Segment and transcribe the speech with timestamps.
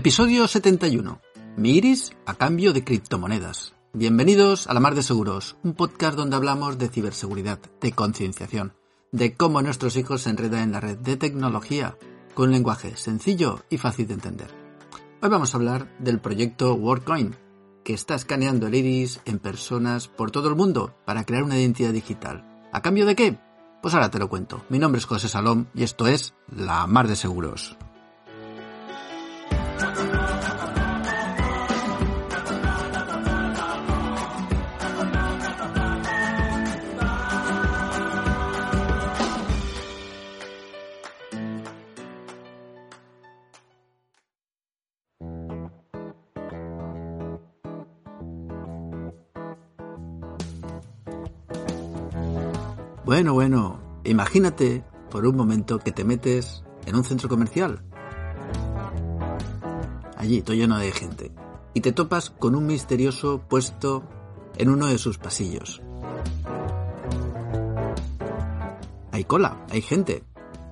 [0.00, 1.20] Episodio 71.
[1.58, 3.74] Mi iris a cambio de criptomonedas.
[3.92, 8.72] Bienvenidos a La Mar de Seguros, un podcast donde hablamos de ciberseguridad, de concienciación,
[9.12, 11.98] de cómo nuestros hijos se enredan en la red de tecnología
[12.32, 14.48] con un lenguaje sencillo y fácil de entender.
[15.20, 17.36] Hoy vamos a hablar del proyecto WorldCoin,
[17.84, 21.92] que está escaneando el iris en personas por todo el mundo para crear una identidad
[21.92, 22.66] digital.
[22.72, 23.38] ¿A cambio de qué?
[23.82, 24.64] Pues ahora te lo cuento.
[24.70, 27.76] Mi nombre es José Salom y esto es La Mar de Seguros.
[53.10, 57.82] Bueno, bueno, imagínate por un momento que te metes en un centro comercial.
[60.16, 61.32] Allí, todo lleno de gente.
[61.74, 64.04] Y te topas con un misterioso puesto
[64.56, 65.82] en uno de sus pasillos.
[69.10, 70.22] Hay cola, hay gente.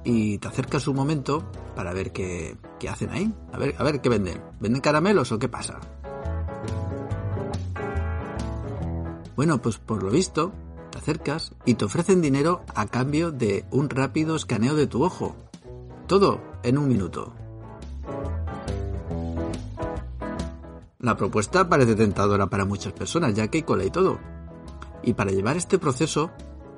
[0.05, 3.34] Y te acercas un momento para ver qué, qué hacen ahí.
[3.53, 4.41] A ver, a ver qué venden.
[4.61, 5.81] ¿Venden caramelos o qué pasa?
[9.34, 10.53] Bueno, pues por lo visto,
[10.99, 15.35] acercas y te ofrecen dinero a cambio de un rápido escaneo de tu ojo.
[16.07, 17.33] Todo en un minuto.
[20.99, 24.19] La propuesta parece tentadora para muchas personas, ya que hay cola y todo.
[25.03, 26.31] Y para llevar este proceso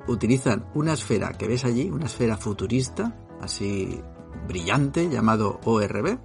[0.07, 3.99] utilizan una esfera que ves allí, una esfera futurista, así
[4.47, 6.19] brillante, llamado ORB,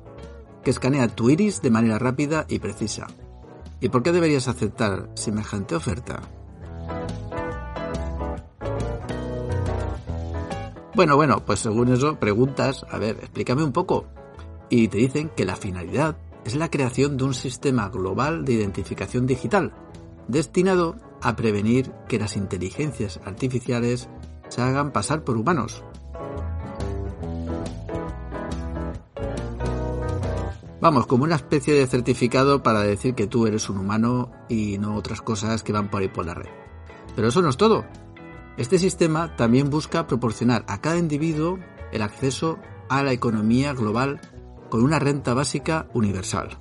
[0.63, 3.07] que escanea tu iris de manera rápida y precisa.
[3.81, 6.23] ¿Y por qué deberías aceptar semejante oferta?
[10.97, 14.07] Bueno, bueno, pues según eso preguntas, a ver, explícame un poco.
[14.71, 16.17] Y te dicen que la finalidad
[16.47, 19.75] es la creación de un sistema global de identificación digital,
[20.27, 24.09] destinado a prevenir que las inteligencias artificiales
[24.49, 25.85] se hagan pasar por humanos.
[30.81, 34.97] Vamos, como una especie de certificado para decir que tú eres un humano y no
[34.97, 36.49] otras cosas que van por ahí por la red.
[37.15, 37.85] Pero eso no es todo.
[38.57, 41.59] Este sistema también busca proporcionar a cada individuo
[41.93, 42.59] el acceso
[42.89, 44.21] a la economía global
[44.71, 46.59] con una renta básica universal.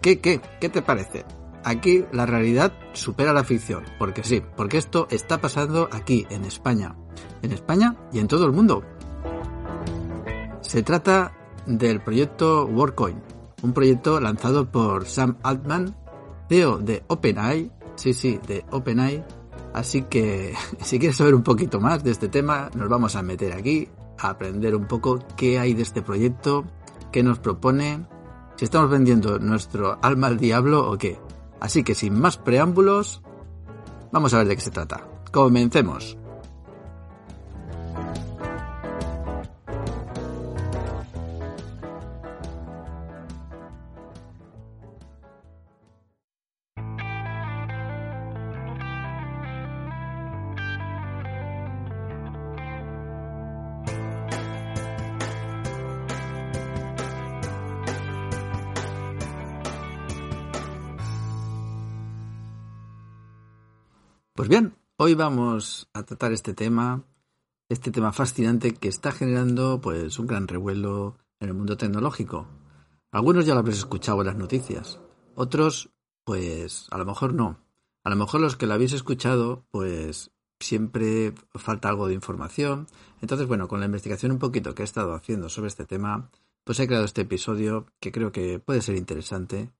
[0.00, 0.40] ¿Qué, qué?
[0.60, 1.24] ¿Qué te parece?
[1.64, 6.94] Aquí la realidad supera la ficción, porque sí, porque esto está pasando aquí, en España.
[7.42, 8.84] En España y en todo el mundo.
[10.60, 11.32] Se trata
[11.66, 13.20] del proyecto WorldCoin,
[13.62, 16.03] un proyecto lanzado por Sam Altman
[16.48, 19.24] CEO de OpenAI, sí, sí, de OpenAI.
[19.72, 23.52] Así que si quieres saber un poquito más de este tema, nos vamos a meter
[23.52, 23.88] aquí
[24.18, 26.64] a aprender un poco qué hay de este proyecto,
[27.10, 28.06] qué nos propone,
[28.56, 31.18] si estamos vendiendo nuestro alma al diablo o qué.
[31.60, 33.22] Así que sin más preámbulos,
[34.12, 35.08] vamos a ver de qué se trata.
[35.32, 36.16] Comencemos.
[65.04, 67.04] Hoy vamos a tratar este tema,
[67.68, 72.48] este tema fascinante que está generando pues un gran revuelo en el mundo tecnológico.
[73.12, 75.00] Algunos ya lo habréis escuchado en las noticias,
[75.34, 75.90] otros
[76.24, 77.58] pues a lo mejor no.
[78.02, 82.86] A lo mejor los que lo habéis escuchado pues siempre falta algo de información.
[83.20, 86.30] Entonces, bueno, con la investigación un poquito que he estado haciendo sobre este tema,
[86.64, 89.70] pues he creado este episodio que creo que puede ser interesante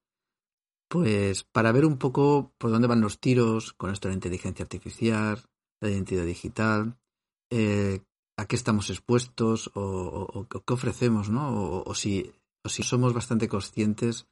[0.89, 4.63] pues para ver un poco por dónde van los tiros con esto de la inteligencia
[4.63, 5.41] artificial,
[5.81, 6.97] la identidad digital,
[7.51, 8.03] eh,
[8.37, 11.83] a qué estamos expuestos o, qué ofrecemos, ¿no?
[11.85, 12.33] O, si,
[12.65, 14.27] somos bastante conscientes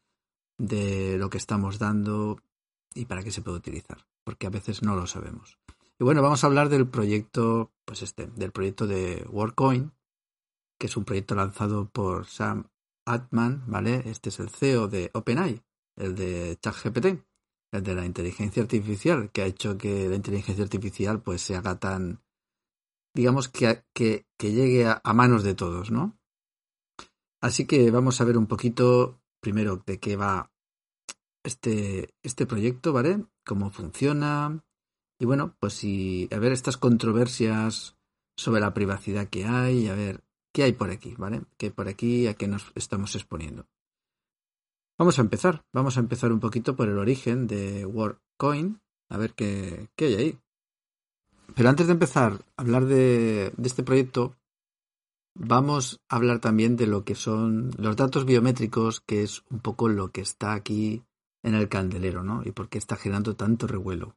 [0.58, 2.40] de lo que estamos dando
[2.94, 5.58] y para qué se puede utilizar, porque a veces no lo sabemos.
[5.98, 9.92] Y bueno, vamos a hablar del proyecto, pues este, del proyecto de WorldCoin,
[10.78, 12.68] que es un proyecto lanzado por Sam
[13.06, 14.02] Altman, ¿vale?
[14.06, 15.62] Este es el CEO de OpenAI
[16.02, 17.06] el de ChatGPT,
[17.72, 21.78] el de la inteligencia artificial, que ha hecho que la inteligencia artificial pues se haga
[21.78, 22.22] tan,
[23.14, 26.18] digamos, que, que, llegue a, manos de todos, ¿no?
[27.40, 30.52] Así que vamos a ver un poquito primero de qué va
[31.44, 33.24] este, este proyecto, ¿vale?
[33.44, 34.62] Cómo funciona.
[35.18, 37.96] Y bueno, pues si, a ver estas controversias
[38.36, 41.42] sobre la privacidad que hay, a ver qué hay por aquí, ¿vale?
[41.56, 43.66] ¿Qué por aquí a qué nos estamos exponiendo?
[44.98, 45.64] Vamos a empezar.
[45.72, 48.80] Vamos a empezar un poquito por el origen de WorkCoin,
[49.10, 50.38] a ver qué, qué hay ahí.
[51.54, 54.36] Pero antes de empezar a hablar de, de este proyecto,
[55.34, 59.88] vamos a hablar también de lo que son los datos biométricos, que es un poco
[59.88, 61.02] lo que está aquí
[61.42, 62.42] en el candelero, ¿no?
[62.44, 64.16] Y por qué está generando tanto revuelo.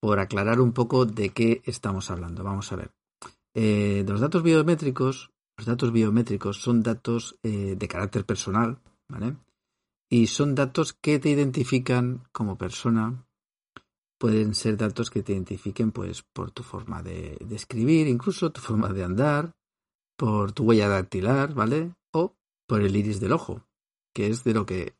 [0.00, 2.44] Por aclarar un poco de qué estamos hablando.
[2.44, 2.90] Vamos a ver.
[3.54, 8.78] Eh, de los datos biométricos, los datos biométricos son datos eh, de carácter personal,
[9.08, 9.36] ¿vale?
[10.12, 13.24] Y son datos que te identifican como persona.
[14.18, 18.92] Pueden ser datos que te identifiquen, pues, por tu forma de, escribir, incluso tu forma
[18.92, 19.52] de andar,
[20.18, 21.94] por tu huella dactilar, ¿vale?
[22.12, 22.34] O
[22.66, 23.64] por el iris del ojo,
[24.12, 24.96] que es de lo que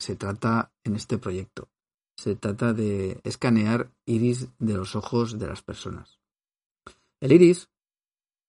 [0.00, 1.68] se trata en este proyecto.
[2.18, 6.18] Se trata de escanear iris de los ojos de las personas.
[7.20, 7.68] El iris,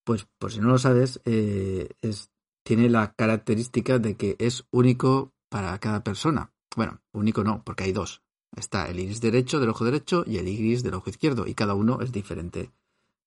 [0.06, 2.32] pues por si no lo sabes, eh, es,
[2.66, 6.52] tiene la característica de que es único para cada persona.
[6.76, 8.22] Bueno, único no, porque hay dos.
[8.58, 11.76] Está el iris derecho del ojo derecho y el iris del ojo izquierdo, y cada
[11.76, 12.74] uno es diferente.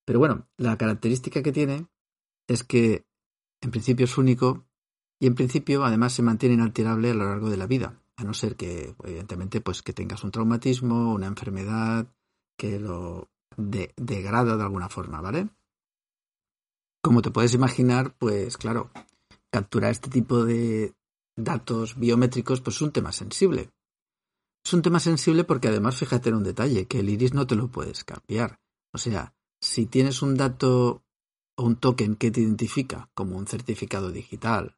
[0.04, 1.86] Pero bueno, la característica que tiene
[2.46, 3.06] es que
[3.62, 4.66] en principio es único
[5.18, 8.34] y en principio además se mantiene inalterable a lo largo de la vida a no
[8.34, 12.08] ser que, evidentemente, pues que tengas un traumatismo, una enfermedad
[12.58, 15.48] que lo degrada de alguna forma, ¿vale?
[17.00, 18.90] Como te puedes imaginar, pues claro,
[19.50, 20.92] capturar este tipo de
[21.38, 23.70] datos biométricos, pues es un tema sensible.
[24.64, 27.54] Es un tema sensible porque además fíjate en un detalle, que el iris no te
[27.54, 28.60] lo puedes cambiar.
[28.92, 31.04] O sea, si tienes un dato
[31.56, 34.76] o un token que te identifica como un certificado digital,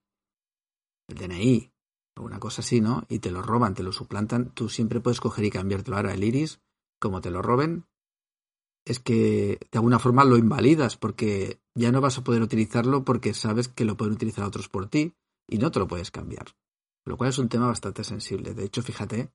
[1.09, 1.73] el DNI,
[2.21, 3.05] una cosa así, ¿no?
[3.09, 6.23] Y te lo roban, te lo suplantan, tú siempre puedes coger y cambiártelo ahora el
[6.23, 6.61] iris,
[7.01, 7.87] como te lo roben,
[8.85, 13.35] es que de alguna forma lo invalidas porque ya no vas a poder utilizarlo porque
[13.35, 15.15] sabes que lo pueden utilizar otros por ti
[15.51, 16.47] y no te lo puedes cambiar.
[17.05, 18.55] Lo cual es un tema bastante sensible.
[18.55, 19.33] De hecho, fíjate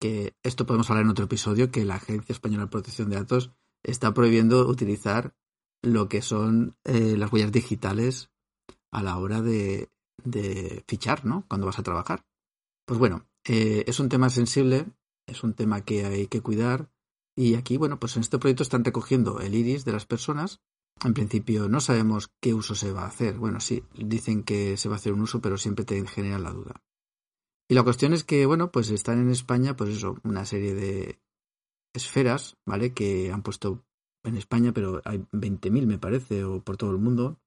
[0.00, 3.52] que esto podemos hablar en otro episodio, que la Agencia Española de Protección de Datos
[3.82, 5.34] está prohibiendo utilizar
[5.82, 8.30] lo que son eh, las huellas digitales
[8.92, 9.90] a la hora de
[10.24, 11.44] de fichar, ¿no?
[11.48, 12.24] Cuando vas a trabajar.
[12.84, 14.86] Pues bueno, eh, es un tema sensible,
[15.26, 16.90] es un tema que hay que cuidar.
[17.36, 20.60] Y aquí, bueno, pues en este proyecto están recogiendo el iris de las personas.
[21.04, 23.36] En principio no sabemos qué uso se va a hacer.
[23.36, 26.52] Bueno, sí, dicen que se va a hacer un uso, pero siempre te genera la
[26.52, 26.82] duda.
[27.68, 31.18] Y la cuestión es que, bueno, pues están en España, pues eso, una serie de
[31.92, 32.92] esferas, ¿vale?
[32.94, 33.84] Que han puesto
[34.24, 37.38] en España, pero hay 20.000 me parece, o por todo el mundo,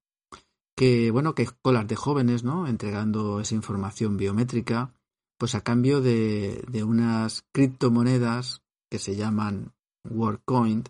[0.76, 2.68] que bueno, que colas de jóvenes, ¿no?
[2.68, 4.94] Entregando esa información biométrica,
[5.38, 9.74] pues a cambio de, unas criptomonedas que se llaman
[10.10, 10.84] WorkCoin,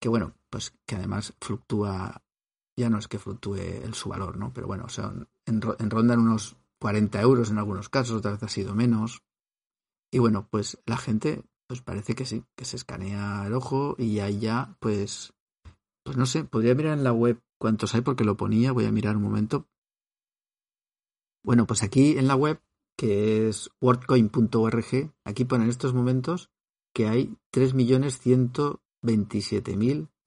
[0.00, 2.22] que bueno, pues que además fluctúa,
[2.76, 4.52] ya no es que fluctúe el su valor, ¿no?
[4.52, 5.10] Pero bueno, o sea,
[5.46, 9.22] en, en unos 40 euros en algunos casos, otras veces ha sido menos.
[10.12, 14.18] Y bueno, pues la gente, pues parece que sí, que se escanea el ojo y
[14.18, 15.32] ahí ya, pues,
[16.04, 18.92] pues no sé, podría mirar en la web cuántos hay porque lo ponía, voy a
[18.92, 19.66] mirar un momento.
[21.42, 22.60] Bueno, pues aquí en la web,
[22.98, 26.50] que es wordcoin.org, aquí pone en estos momentos
[26.94, 27.34] que hay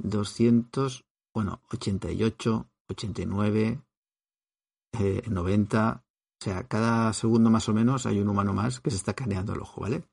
[0.01, 3.81] 3.127.200, bueno, 88, 89,
[5.27, 6.05] 90,
[6.41, 9.53] o sea, cada segundo más o menos hay un humano más que se está caneando
[9.53, 10.03] el ojo, ¿vale?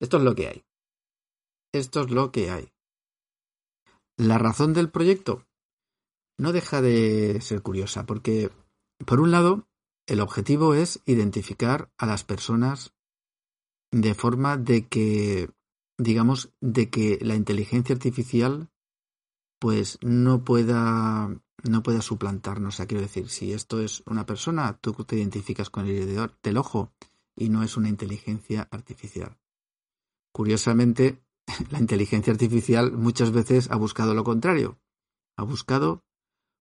[0.00, 0.64] Esto es lo que hay.
[1.72, 2.72] Esto es lo que hay.
[4.16, 5.46] La razón del proyecto,
[6.38, 8.50] no deja de ser curiosa, porque,
[9.06, 9.68] por un lado,
[10.06, 12.94] el objetivo es identificar a las personas
[13.90, 15.50] de forma de que,
[15.98, 18.70] digamos, de que la inteligencia artificial
[19.58, 21.30] pues no pueda
[21.64, 22.80] no pueda suplantarnos.
[22.80, 26.92] O quiero decir, si esto es una persona, tú te identificas con el del ojo
[27.34, 29.36] y no es una inteligencia artificial.
[30.32, 31.22] Curiosamente,
[31.70, 34.78] la inteligencia artificial muchas veces ha buscado lo contrario.
[35.36, 36.04] Ha buscado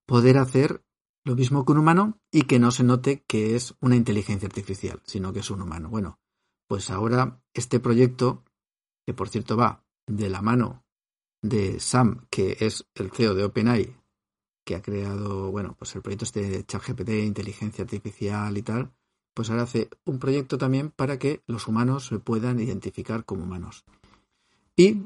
[0.06, 0.84] poder hacer
[1.24, 5.02] lo mismo que un humano y que no se note que es una inteligencia artificial,
[5.06, 5.90] sino que es un humano.
[5.90, 6.20] Bueno,
[6.68, 8.44] pues ahora este proyecto,
[9.06, 10.85] que por cierto va de la mano
[11.50, 13.96] de Sam, que es el CEO de OpenAI,
[14.66, 18.92] que ha creado, bueno, pues el proyecto este de ChatGPT, inteligencia artificial y tal,
[19.34, 23.84] pues ahora hace un proyecto también para que los humanos se puedan identificar como humanos.
[24.76, 25.04] Y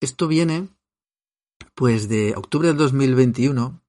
[0.00, 0.68] esto viene
[1.74, 3.80] pues de octubre del 2021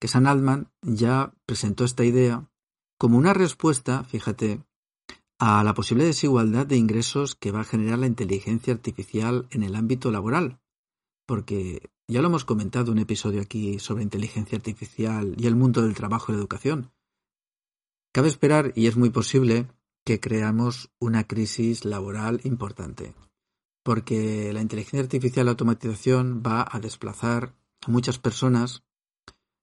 [0.00, 2.48] que San Altman ya presentó esta idea
[2.98, 4.62] como una respuesta, fíjate,
[5.38, 9.74] a la posible desigualdad de ingresos que va a generar la inteligencia artificial en el
[9.74, 10.60] ámbito laboral.
[11.32, 15.94] Porque Ya lo hemos comentado un episodio aquí sobre inteligencia artificial y el mundo del
[15.94, 16.92] trabajo y la educación.
[18.12, 19.66] Cabe esperar, y es muy posible,
[20.04, 23.14] que creamos una crisis laboral importante,
[23.82, 28.84] porque la inteligencia artificial y la automatización va a desplazar a muchas personas,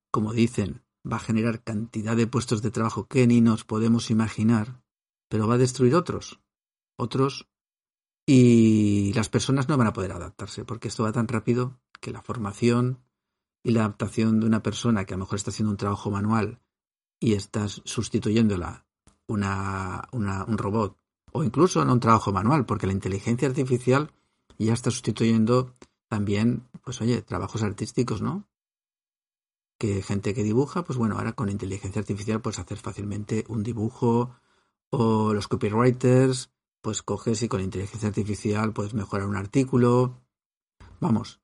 [0.09, 4.81] como dicen, va a generar cantidad de puestos de trabajo que ni nos podemos imaginar,
[5.29, 6.39] pero va a destruir otros,
[6.97, 7.47] otros,
[8.31, 12.21] y las personas no van a poder adaptarse, porque esto va tan rápido que la
[12.21, 12.99] formación
[13.63, 16.59] y la adaptación de una persona que a lo mejor está haciendo un trabajo manual
[17.19, 18.85] y estás sustituyéndola
[19.25, 20.95] una, una, un robot
[21.31, 24.11] o incluso en un trabajo manual, porque la inteligencia artificial
[24.59, 25.73] ya está sustituyendo
[26.07, 28.47] también, pues oye, trabajos artísticos, ¿no?
[29.79, 34.35] Que gente que dibuja, pues bueno, ahora con inteligencia artificial puedes hacer fácilmente un dibujo
[34.91, 40.21] o los copywriters, pues coges y con inteligencia artificial puedes mejorar un artículo.
[40.99, 41.41] Vamos,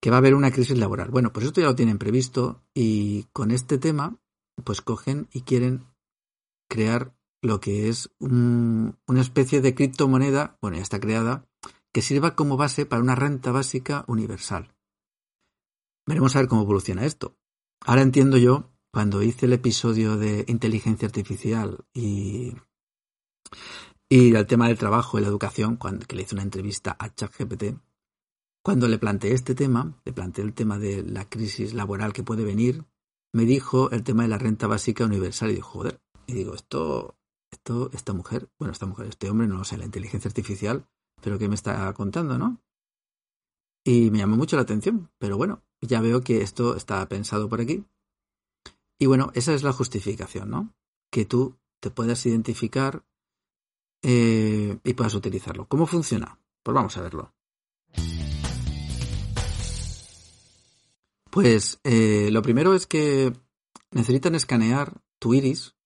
[0.00, 1.10] que va a haber una crisis laboral.
[1.10, 4.16] Bueno, pues esto ya lo tienen previsto y con este tema,
[4.64, 5.86] pues cogen y quieren
[6.68, 11.46] crear lo que es una especie de criptomoneda, bueno, ya está creada,
[11.92, 14.74] que sirva como base para una renta básica universal.
[16.06, 17.36] Veremos a ver cómo evoluciona esto.
[17.80, 22.54] Ahora entiendo yo, cuando hice el episodio de inteligencia artificial y,
[24.08, 27.14] y el tema del trabajo y la educación, cuando, que le hice una entrevista a
[27.14, 27.78] ChatGPT,
[28.62, 32.44] cuando le planteé este tema, le planteé el tema de la crisis laboral que puede
[32.44, 32.84] venir,
[33.32, 37.16] me dijo el tema de la renta básica universal y dijo, joder, y digo, esto,
[37.50, 40.86] esto, esta mujer, bueno, esta mujer, este hombre, no lo sé, la inteligencia artificial,
[41.22, 42.60] pero ¿qué me está contando, no?
[43.84, 47.60] Y me llamó mucho la atención, pero bueno, ya veo que esto está pensado por
[47.60, 47.84] aquí.
[48.98, 50.74] Y bueno, esa es la justificación, ¿no?
[51.10, 53.04] Que tú te puedas identificar
[54.02, 55.66] eh, y puedas utilizarlo.
[55.66, 56.38] ¿Cómo funciona?
[56.62, 57.34] Pues vamos a verlo.
[61.30, 63.32] Pues eh, lo primero es que
[63.90, 65.78] necesitan escanear tu iris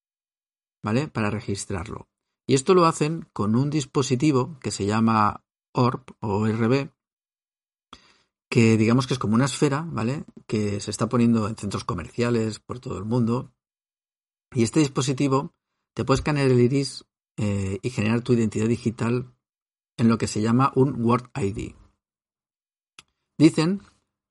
[0.83, 1.09] ¿vale?
[1.09, 2.09] Para registrarlo.
[2.47, 6.91] Y esto lo hacen con un dispositivo que se llama ORB o ORB,
[8.51, 10.25] que digamos que es como una esfera, ¿vale?
[10.47, 13.53] Que se está poniendo en centros comerciales por todo el mundo.
[14.55, 15.55] Y este dispositivo
[15.95, 19.35] te puede escanear el iris eh, y generar tu identidad digital
[19.97, 21.75] en lo que se llama un Word ID.
[23.39, 23.83] Dicen,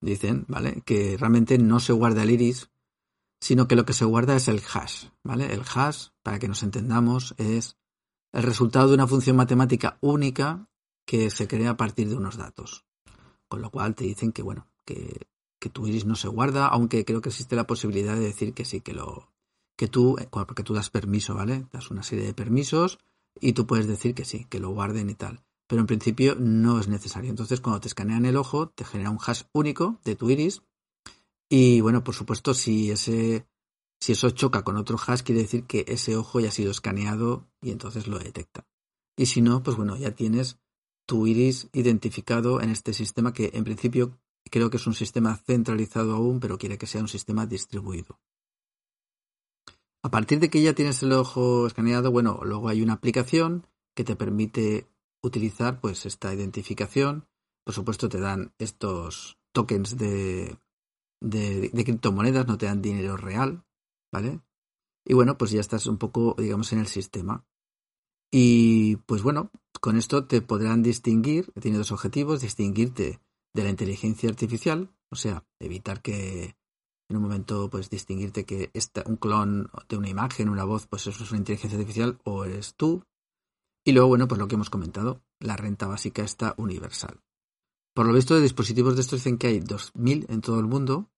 [0.01, 0.81] dicen, ¿vale?
[0.85, 2.71] Que realmente no se guarda el iris
[3.41, 5.51] sino que lo que se guarda es el hash, ¿vale?
[5.51, 7.75] El hash, para que nos entendamos, es
[8.31, 10.69] el resultado de una función matemática única
[11.07, 12.85] que se crea a partir de unos datos.
[13.49, 15.27] Con lo cual te dicen que, bueno, que,
[15.59, 18.63] que tu iris no se guarda, aunque creo que existe la posibilidad de decir que
[18.63, 19.33] sí, que lo,
[19.81, 21.65] que tú, eh, porque tú das permiso, ¿vale?
[21.71, 22.99] Das una serie de permisos
[23.39, 25.41] y tú puedes decir que sí, que lo guarden y tal.
[25.65, 27.31] Pero en principio no es necesario.
[27.31, 30.61] Entonces, cuando te escanean el ojo, te genera un hash único de tu iris
[31.49, 33.47] y bueno, por supuesto, si ese
[33.99, 37.47] si eso choca con otro hash, quiere decir que ese ojo ya ha sido escaneado
[37.59, 38.67] y entonces lo detecta.
[39.17, 40.59] Y si no, pues bueno, ya tienes
[41.07, 44.19] tu iris identificado en este sistema que en principio
[44.51, 48.19] creo que es un sistema centralizado aún, pero quiere que sea un sistema distribuido.
[50.03, 54.03] A partir de que ya tienes el ojo escaneado, bueno, luego hay una aplicación que
[54.03, 54.87] te permite
[55.21, 57.27] utilizar pues esta identificación.
[57.63, 60.57] Por supuesto te dan estos tokens de
[61.21, 63.63] de, criptomonedas, no te dan dinero real,
[64.11, 64.41] ¿vale?
[65.05, 67.45] Y bueno, pues ya estás un poco, digamos, en el sistema.
[68.31, 73.19] Y pues bueno, con esto te podrán distinguir, tiene dos objetivos, distinguirte
[73.53, 76.55] de la inteligencia artificial, o sea, evitar que
[77.11, 81.05] en un momento pues distinguirte que esta, un clon de una imagen, una voz, pues
[81.07, 83.03] eso es una inteligencia artificial o eres tú.
[83.85, 87.21] Y luego, bueno, pues lo que hemos comentado, la renta básica está universal.
[87.93, 91.11] Por lo visto de dispositivos de estos dicen que hay 2.000 en todo el mundo,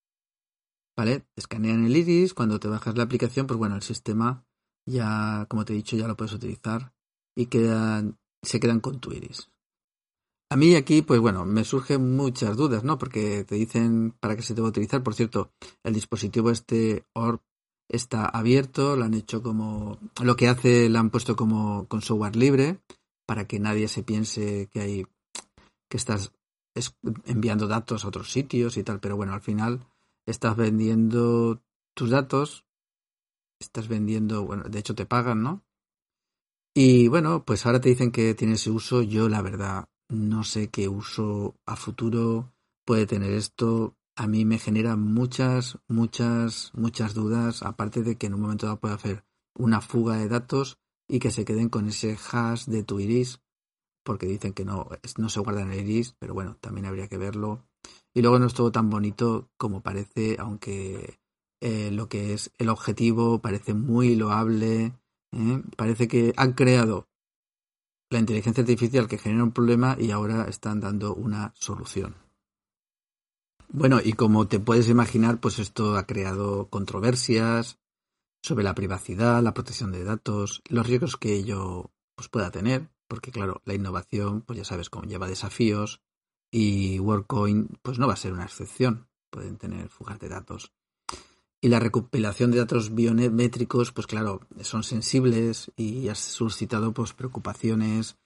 [0.98, 1.26] ¿vale?
[1.36, 4.46] Escanean el iris, cuando te bajas la aplicación, pues bueno, el sistema
[4.86, 6.94] ya, como te he dicho, ya lo puedes utilizar
[7.36, 9.52] y se quedan con tu iris.
[10.53, 13.00] A mí aquí, pues bueno, me surgen muchas dudas, ¿no?
[13.00, 15.01] Porque te dicen para qué se a utilizar.
[15.01, 15.51] Por cierto,
[15.83, 17.39] el dispositivo este ORB
[17.89, 22.36] está abierto, lo han hecho como, lo que hace, lo han puesto como con software
[22.36, 22.77] libre,
[23.25, 25.07] para que nadie se piense que hay,
[25.89, 26.31] que estás
[27.25, 29.88] enviando datos a otros sitios y tal, pero bueno, al final
[30.27, 31.63] estás vendiendo
[31.95, 32.63] tus datos,
[33.60, 35.63] estás vendiendo, bueno, de hecho te pagan, ¿no?
[36.75, 40.69] Y bueno, pues ahora te dicen que tiene ese uso, yo la verdad no sé
[40.69, 42.53] qué uso a futuro
[42.86, 43.95] puede tener esto.
[44.15, 48.79] A mí me genera muchas, muchas, muchas dudas, aparte de que en un momento dado
[48.79, 53.00] puede hacer una fuga de datos y que se queden con ese hash de tu
[53.00, 53.41] iris,
[54.03, 57.17] porque dicen que no, no se guarda en el iris, pero bueno, también habría que
[57.17, 57.65] verlo.
[58.13, 61.19] y luego no es todo tan bonito como parece, aunque
[61.62, 64.93] eh, lo que es el objetivo parece muy loable.
[65.31, 65.63] ¿eh?
[65.77, 67.07] Parece que han creado
[68.13, 72.15] la inteligencia artificial que genera un problema y ahora están dando una solución.
[73.70, 77.79] Bueno, y como te puedes imaginar, pues esto ha creado controversias
[78.41, 83.32] sobre la privacidad, la protección de datos, los riesgos que ello pues, pueda tener, porque
[83.32, 86.01] claro, la innovación, pues ya sabes, cómo lleva desafíos
[86.51, 89.08] y WorkCoin, pues no va a ser una excepción.
[89.32, 90.72] Pueden tener fugas de datos.
[91.63, 98.17] Y la recopilación de datos biométricos, pues claro, son sensibles y ha suscitado pues preocupaciones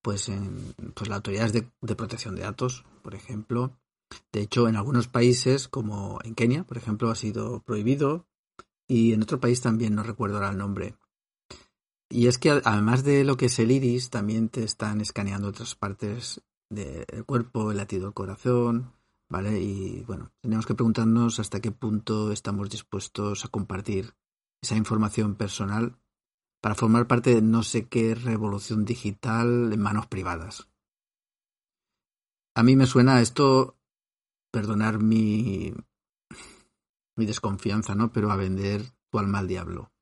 [0.00, 3.76] pues en pues las autoridades de, de protección de datos, por ejemplo.
[4.32, 8.26] De hecho, en algunos países, como en Kenia, por ejemplo, ha sido prohibido
[8.88, 10.94] y en otro país también no recuerdo ahora el nombre.
[12.08, 15.74] Y es que además de lo que es el iris, también te están escaneando otras
[15.74, 18.95] partes del cuerpo, el latido del corazón,
[19.28, 19.60] ¿vale?
[19.60, 24.14] Y bueno, tenemos que preguntarnos hasta qué punto estamos dispuestos a compartir
[24.62, 25.98] esa información personal
[26.60, 30.68] para formar parte de no sé qué revolución digital en manos privadas.
[32.54, 33.76] A mí me suena esto,
[34.50, 35.74] perdonar mi,
[37.16, 38.10] mi desconfianza, ¿no?
[38.12, 39.92] Pero a vender tu alma al diablo.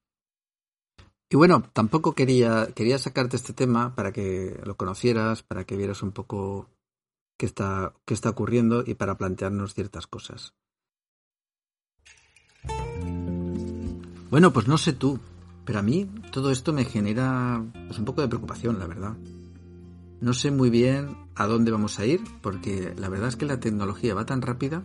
[1.28, 6.02] Y bueno, tampoco quería, quería sacarte este tema para que lo conocieras, para que vieras
[6.02, 6.68] un poco
[7.36, 10.54] qué está, qué está ocurriendo y para plantearnos ciertas cosas.
[14.30, 15.20] Bueno, pues no sé tú,
[15.64, 19.16] pero a mí todo esto me genera pues, un poco de preocupación, la verdad.
[20.20, 23.60] No sé muy bien a dónde vamos a ir, porque la verdad es que la
[23.60, 24.82] tecnología va tan rápida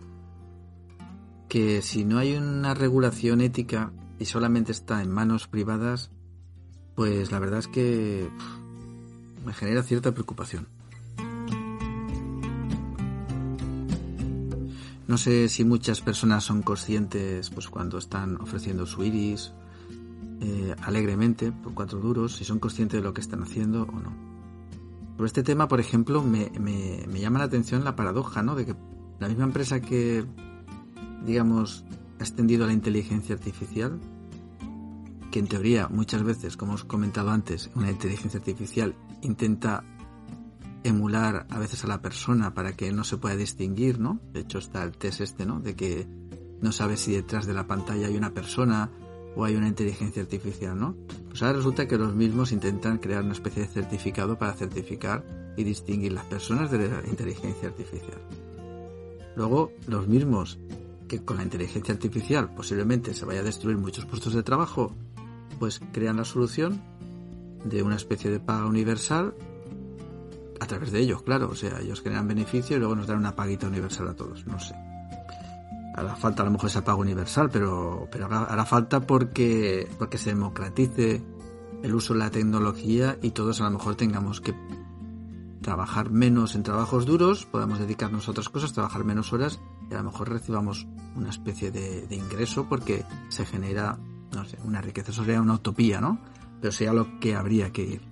[1.48, 6.10] que si no hay una regulación ética y solamente está en manos privadas,
[6.94, 8.28] pues la verdad es que
[9.44, 10.68] me genera cierta preocupación.
[15.10, 19.52] No sé si muchas personas son conscientes, pues cuando están ofreciendo su iris
[20.40, 24.12] eh, alegremente por cuatro duros, si son conscientes de lo que están haciendo o no.
[25.16, 28.54] Por este tema, por ejemplo, me, me, me llama la atención la paradoja, ¿no?
[28.54, 28.76] De que
[29.18, 30.24] la misma empresa que,
[31.26, 31.84] digamos,
[32.20, 33.98] ha extendido la inteligencia artificial,
[35.32, 39.82] que en teoría muchas veces, como os he comentado antes, una inteligencia artificial intenta
[40.84, 44.20] emular a veces a la persona para que no se pueda distinguir, ¿no?
[44.32, 45.60] De hecho está el test este, ¿no?
[45.60, 46.06] De que
[46.60, 48.90] no sabes si detrás de la pantalla hay una persona
[49.36, 50.96] o hay una inteligencia artificial, ¿no?
[51.28, 55.24] Pues ahora resulta que los mismos intentan crear una especie de certificado para certificar
[55.56, 58.20] y distinguir las personas de la inteligencia artificial.
[59.36, 60.58] Luego, los mismos
[61.08, 64.94] que con la inteligencia artificial posiblemente se vaya a destruir muchos puestos de trabajo
[65.58, 66.80] pues crean la solución
[67.64, 69.34] de una especie de paga universal
[70.60, 71.48] a través de ellos, claro.
[71.50, 74.46] O sea, ellos generan beneficio y luego nos dan una paguita universal a todos.
[74.46, 74.74] No sé.
[75.94, 80.30] Hará falta a lo mejor esa paga universal, pero, pero hará, falta porque, porque se
[80.30, 81.22] democratice
[81.82, 84.54] el uso de la tecnología y todos a lo mejor tengamos que
[85.62, 89.98] trabajar menos en trabajos duros, podamos dedicarnos a otras cosas, trabajar menos horas y a
[89.98, 93.98] lo mejor recibamos una especie de, de ingreso porque se genera
[94.32, 96.18] no sé, una riqueza, eso sería una utopía, ¿no?
[96.60, 98.09] Pero sería lo que habría que ir.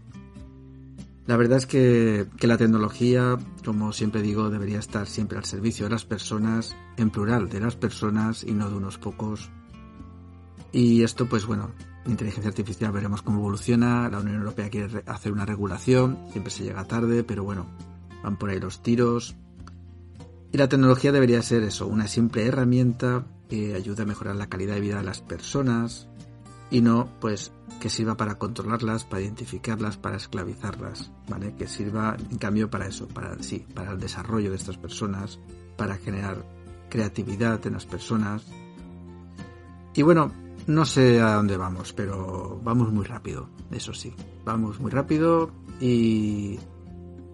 [1.29, 5.85] La verdad es que, que, la tecnología, como siempre digo, debería estar siempre al servicio
[5.85, 9.51] de las personas, en plural, de las personas y no de unos pocos.
[10.73, 11.71] Y esto, pues bueno,
[12.07, 14.09] inteligencia artificial veremos cómo evoluciona.
[14.09, 17.67] La Unión Europea quiere hacer una regulación, siempre se llega tarde, pero bueno,
[18.23, 19.37] van por ahí los tiros.
[20.51, 24.77] Y la tecnología debería ser eso, una simple herramienta que ayude a mejorar la calidad
[24.77, 26.09] de vida de las personas
[26.70, 31.54] y no, pues, que sirva para controlarlas, para identificarlas, para esclavizarlas, ¿vale?
[31.57, 35.38] Que sirva, en cambio, para eso, para, sí, para el desarrollo de estas personas,
[35.76, 36.44] para generar
[36.90, 38.44] creatividad en las personas.
[39.94, 40.33] Y bueno,
[40.66, 45.50] no sé a dónde vamos, pero vamos muy rápido, eso sí, vamos muy rápido
[45.81, 46.59] y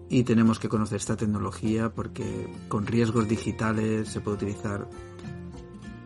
[0.09, 4.87] y tenemos que conocer esta tecnología porque con riesgos digitales se puede utilizar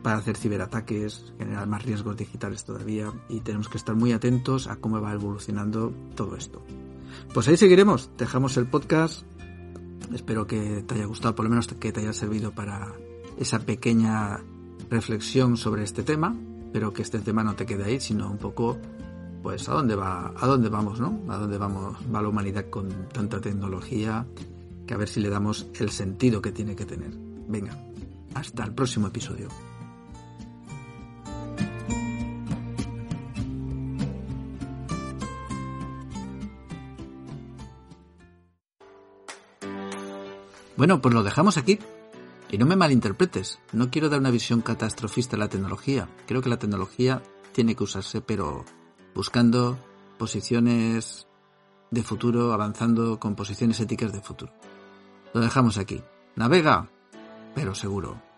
[0.02, 4.78] para hacer ciberataques, generar más riesgos digitales todavía y tenemos que estar muy atentos a
[4.78, 6.62] cómo va evolucionando todo esto.
[7.34, 9.24] Pues ahí seguiremos, dejamos el podcast,
[10.14, 12.94] espero que te haya gustado, por lo menos que te haya servido para
[13.38, 14.40] esa pequeña
[14.90, 16.36] reflexión sobre este tema,
[16.72, 18.78] pero que este tema no te quede ahí, sino un poco
[19.42, 21.22] pues a dónde va, a dónde vamos, ¿no?
[21.30, 24.26] A dónde vamos, va la humanidad con tanta tecnología,
[24.86, 27.12] que a ver si le damos el sentido que tiene que tener.
[27.48, 27.78] Venga,
[28.34, 29.48] hasta el próximo episodio.
[40.80, 41.78] Bueno, pues lo dejamos aquí.
[42.50, 46.08] Y no me malinterpretes, no quiero dar una visión catastrofista de la tecnología.
[46.26, 48.64] Creo que la tecnología tiene que usarse, pero
[49.14, 49.78] buscando
[50.18, 51.28] posiciones
[51.92, 54.54] de futuro, avanzando con posiciones éticas de futuro.
[55.34, 56.02] Lo dejamos aquí.
[56.38, 56.90] Navega,
[57.54, 58.29] pero seguro.